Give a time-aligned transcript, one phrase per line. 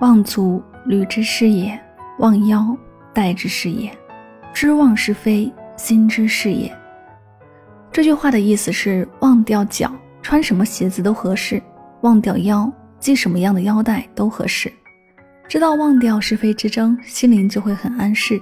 [0.00, 1.78] 望足履之是也，
[2.18, 2.76] 望腰
[3.12, 3.90] 带之是也，
[4.54, 6.74] 知忘是非心之是也。
[7.92, 11.62] 这句话的意思是：忘掉脚穿什么鞋子都合适，
[12.00, 14.72] 忘掉腰系什么样的腰带都合适。
[15.46, 18.40] 知道忘掉是非之争，心灵就会很安适。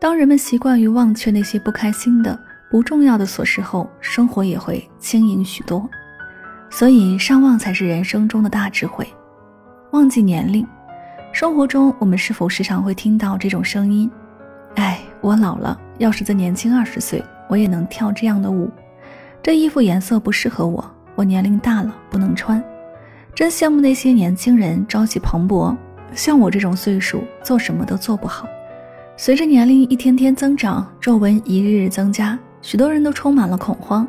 [0.00, 2.36] 当人们习惯于忘却那些不开心的、
[2.72, 5.88] 不重要的琐事后，生活也会轻盈许多。
[6.70, 9.06] 所以，上忘才是人生中的大智慧。
[9.92, 10.66] 忘记年龄。
[11.32, 14.10] 生活中，我们是否时常会听到这种声音？
[14.74, 18.70] 哎，我老了，要是再年轻二十岁，我也能跳这样的舞。
[19.42, 22.62] 这衣服颜色不适合我，我年龄大了不能穿。
[23.34, 25.76] 真羡慕那些年轻人朝气蓬勃，
[26.12, 28.48] 像我这种岁数，做什么都做不好。
[29.16, 34.06] 随着年龄一天天增长，皱纹一日日增加，许多人都充满了恐慌，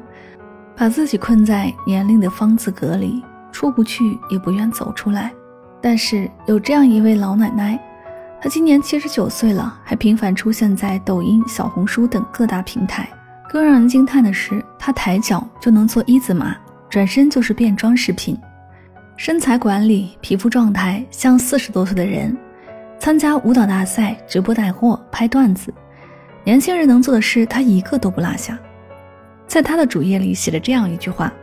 [0.75, 5.31] 把自己困在年龄的方字格里，出不去，也不愿走出来。
[5.81, 7.79] 但是有这样一位老奶奶，
[8.41, 13.07] 她今年七十九岁了，还频繁出现在抖音、小红书等各大平台。
[13.49, 16.55] 更让人惊叹的是，她抬脚就能做一字马，
[16.89, 18.37] 转身就是变装视频，
[19.17, 22.37] 身材管理、皮肤状态像四十多岁的人。
[22.99, 25.73] 参加舞蹈大赛、直播带货、拍段子，
[26.43, 28.59] 年轻人能做的事，她一个都不落下。
[29.47, 31.33] 在她的主页里写了这样一句话：“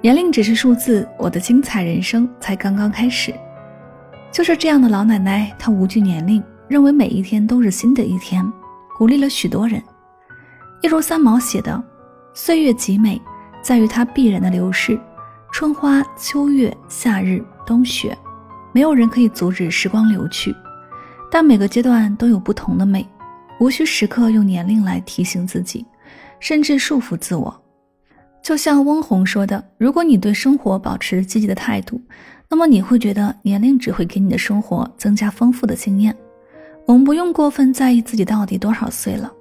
[0.00, 3.34] 年龄只是数字，我的精彩人生才刚刚开始。”
[4.32, 8.44] 就是这样的老奶奶，她无惧年龄，认为每一天都是新的一天，
[8.98, 9.82] 鼓励了许多人。
[10.82, 11.82] 一如三毛写的
[12.34, 13.20] ：“岁月极美，
[13.62, 15.00] 在于它必然的流逝，
[15.50, 18.16] 春花秋月夏日冬雪，
[18.72, 20.54] 没有人可以阻止时光流去。
[21.30, 23.08] 但每个阶段都有不同的美，
[23.58, 25.86] 无需时刻用年龄来提醒自己，
[26.40, 27.62] 甚至束缚自我。”
[28.42, 31.98] 就像翁虹说的：“如果你对生活保持积极的态度。”
[32.48, 36.16] 那么你会觉得年龄只会给你的生活增加丰富的经验。
[36.86, 39.32] 我们不用过分在意自己到底多少岁了，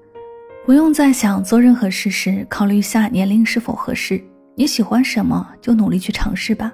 [0.66, 4.20] 不用再想做任何事时考虑一下年龄是否合适。
[4.56, 6.74] 你喜欢什么就努力去尝试吧。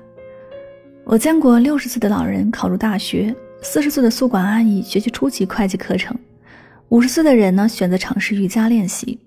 [1.03, 6.17] 我见过六十岁的老人考入大学，四十岁的宿管阿姨学习初级会计课程，
[6.89, 9.19] 五十岁的人呢选择尝试瑜伽练习。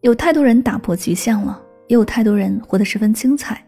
[0.00, 3.64] 有太多人打破极限了，也有太多人活得十分精彩。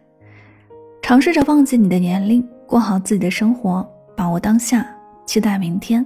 [1.01, 2.45] 尝试着忘记你的年龄。
[2.75, 4.85] 过好自己的生活，把握当下，
[5.27, 6.05] 期待明天。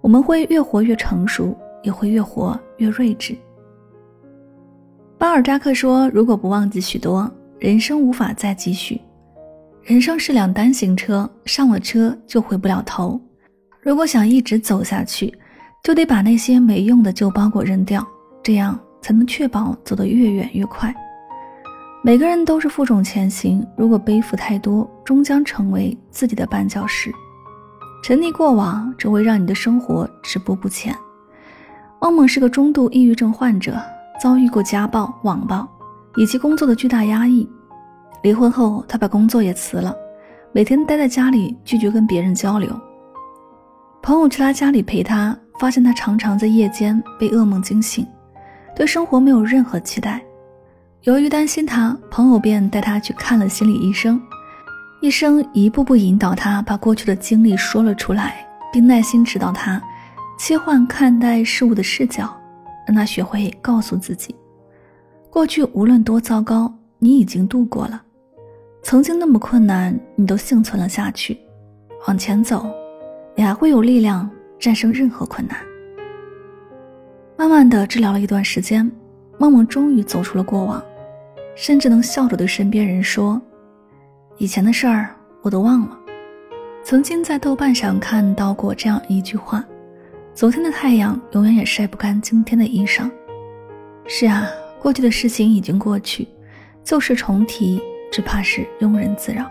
[0.00, 3.36] 我们会越活越成熟，也会越活越睿智。
[5.18, 8.98] 巴尔扎克说：“如果不忘记许多，人生无法再继续。
[9.82, 13.20] 人生是辆单行车，上了车就回不了头。
[13.82, 15.36] 如果想一直走下去，
[15.82, 18.02] 就得把那些没用的旧包裹扔掉，
[18.42, 20.94] 这样才能确保走得越远越快。”
[22.06, 27.10] 每个人都是负重前行，如果背负太多，终将成为自己的绊脚石。
[28.02, 30.94] 沉溺过往只会让你的生活止步不前。
[32.00, 33.80] 汪某是个中度抑郁症患者，
[34.20, 35.66] 遭遇过家暴、网暴
[36.16, 37.48] 以及工作的巨大压抑。
[38.22, 39.96] 离婚后，他把工作也辞了，
[40.52, 42.68] 每天待在家里，拒绝跟别人交流。
[44.02, 48.06] 朋友去他家里陪他，发现他常常在夜间被噩梦惊醒，
[48.76, 50.22] 对生活没有任何期待。
[51.04, 54.18] 由于担心他，朋友便带他去看了心理医生。
[55.02, 59.78] 医生一步步引导他把过去的经历说了出来，并耐心指导他
[60.38, 62.34] 切换看待事物的视角，
[62.86, 64.34] 让他学会告诉自己：
[65.28, 68.00] 过去无论多糟糕，你已经度过了；
[68.82, 71.38] 曾经那么困难，你都幸存了下去。
[72.08, 72.66] 往前走，
[73.36, 75.58] 你还会有力量战胜任何困难。
[77.36, 78.90] 慢慢的治疗了一段时间，
[79.38, 80.82] 梦梦终于走出了过往。
[81.54, 83.40] 甚至能笑着对身边人说
[84.38, 85.98] ：“以前的事儿我都忘了。”
[86.84, 89.64] 曾经在豆瓣上看到过这样一句话
[90.34, 93.10] ：“昨天的太阳永远也晒不干今天的衣裳。”
[94.06, 94.46] 是啊，
[94.80, 96.28] 过去的事情已经过去，
[96.82, 97.80] 旧事重提
[98.12, 99.50] 只怕是庸人自扰。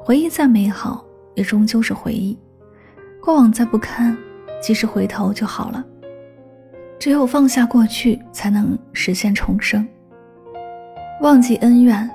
[0.00, 2.34] 回忆再美好，也终究是回忆；
[3.20, 4.16] 过往再不堪，
[4.60, 5.84] 及时回头就好了。
[6.98, 9.86] 只有放下过去，才能实现重生。
[11.22, 12.10] 忘记恩怨。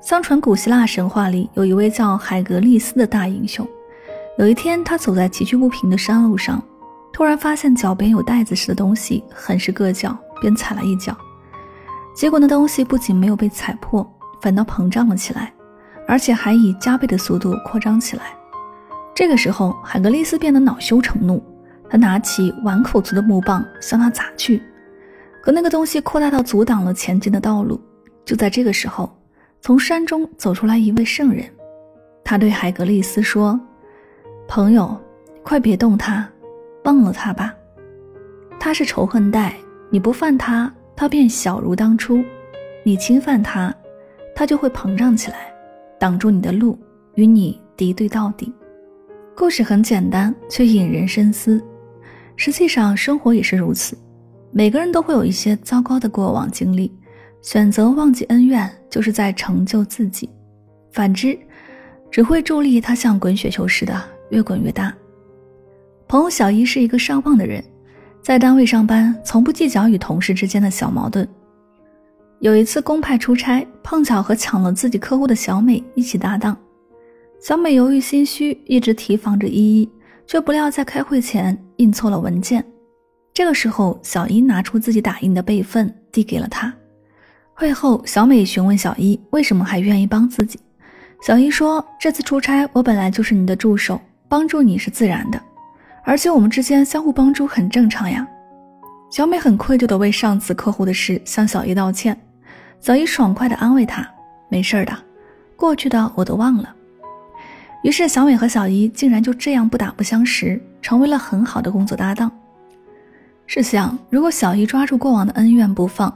[0.00, 3.64] 相传古希腊神话里有一位叫海格力斯的大英雄，
[4.38, 6.60] 有一天，他走在崎岖不平的山路上，
[7.12, 11.16] 突然发现脚边有袋子似的东西，很是硌脚，便踩了一脚。
[12.12, 14.04] 结果那东西不仅没有被踩破，
[14.40, 15.52] 反倒膨胀了起来，
[16.08, 18.34] 而且还以加倍的速度扩张起来。
[19.14, 21.40] 这个时候，海格力斯变得恼羞成怒，
[21.88, 24.60] 他拿起碗口粗的木棒向他砸去，
[25.40, 27.80] 可那个东西扩大到阻挡了前进的道路。
[28.24, 29.10] 就在这个时候，
[29.60, 31.44] 从山中走出来一位圣人，
[32.24, 33.58] 他对海格力斯说
[34.48, 34.96] ：“朋友，
[35.42, 36.28] 快别动他，
[36.84, 37.54] 忘了他吧。
[38.58, 39.54] 他是仇恨带，
[39.90, 42.22] 你不犯他。”他便小如当初，
[42.84, 43.74] 你侵犯他，
[44.34, 45.50] 他就会膨胀起来，
[45.98, 46.78] 挡住你的路，
[47.14, 48.52] 与你敌对到底。
[49.34, 51.58] 故事很简单，却引人深思。
[52.36, 53.96] 实际上，生活也是如此。
[54.50, 56.92] 每个人都会有一些糟糕的过往经历，
[57.42, 60.28] 选择忘记恩怨，就是在成就自己；
[60.92, 61.38] 反之，
[62.10, 64.00] 只会助力他像滚雪球似的
[64.30, 64.94] 越滚越大。
[66.06, 67.62] 朋友小一是一个上旺的人。
[68.22, 71.26] 在单位上班，从不计较与同事之间的小矛盾。
[72.40, 76.54] 有一次公派出差，碰巧和抢了自己客户的小美一起搭档。
[77.40, 79.90] 小美由于心虚，一直提防着依依，
[80.26, 82.62] 却不料在开会前印错了文件。
[83.32, 86.74] 这个时候，小一拿出自己打印的备份，递给了他。
[87.60, 90.58] 会后，小美询问小一为什么还愿意帮自己。
[91.20, 95.38] 小一说：“这次出差，我本来就是你的助手，帮助你是自然的。”
[96.02, 98.26] 而且我们之间相互帮助很正常呀。
[99.10, 102.18] 小美很愧疚地为上次客户的事向小姨道歉，
[102.80, 104.08] 小姨爽快地安慰她
[104.48, 104.96] ：“没事的，
[105.54, 106.74] 过去的我都忘了。”
[107.84, 112.32] 于是小美和小姨竟然就这样不打不相识，成为了很好的工作搭档。
[113.46, 116.10] 试想，如果小姨抓住过往的恩怨不放，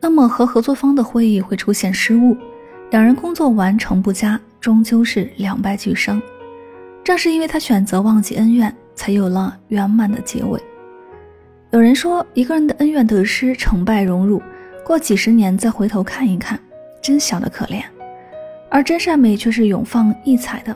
[0.00, 2.36] 那么和合作方的会议会出现失误，
[2.90, 6.20] 两人工作完成不佳，终究是两败俱伤。
[7.02, 8.74] 正是因为他选择忘记恩怨。
[8.96, 10.58] 才有了圆满的结尾。
[11.70, 14.42] 有人说，一个人的恩怨得失、成败荣辱，
[14.82, 16.58] 过几十年再回头看一看，
[17.02, 17.82] 真小的可怜；
[18.70, 20.74] 而真善美却是永放异彩的。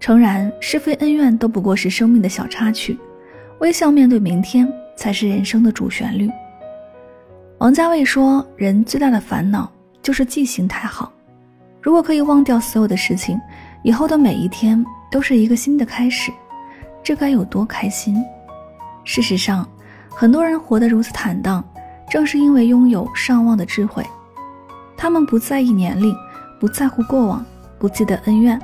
[0.00, 2.98] 诚然，是非恩怨都不过是生命的小插曲，
[3.60, 6.28] 微笑面对明天才是人生的主旋律。
[7.58, 9.68] 王家卫说：“人最大的烦恼
[10.00, 11.12] 就是记性太好。
[11.82, 13.40] 如果可以忘掉所有的事情，
[13.82, 16.32] 以后的每一天都是一个新的开始。”
[17.02, 18.22] 这该有多开心！
[19.02, 19.68] 事实上，
[20.08, 21.64] 很多人活得如此坦荡，
[22.08, 24.06] 正是因为拥有上望的智慧。
[24.96, 26.14] 他们不在意年龄，
[26.60, 27.44] 不在乎过往，
[27.76, 28.60] 不记得恩怨。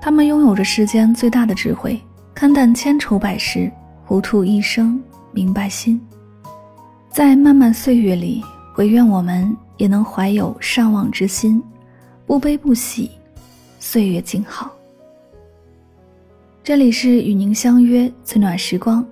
[0.00, 2.00] 他们拥有着世间最大的智慧，
[2.34, 3.70] 看淡千愁百事，
[4.04, 5.00] 糊涂一生
[5.30, 6.00] 明白心。
[7.18, 8.44] 在漫漫岁月里，
[8.76, 11.60] 唯愿我们也能怀有善忘之心，
[12.24, 13.10] 不悲不喜，
[13.80, 14.70] 岁月静好。
[16.62, 19.04] 这里是与您相约最暖时光，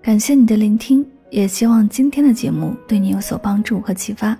[0.00, 4.38] 感谢你的聆听，也希望今天的节目对你有所帮助和启发。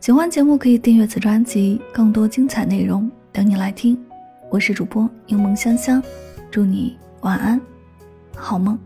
[0.00, 4.02] 喜欢节目可以订阅此专辑，更多精彩内容等你来听。
[4.50, 6.02] 我是主播柠檬香香，
[6.50, 7.60] 祝你晚安，
[8.34, 8.78] 好梦。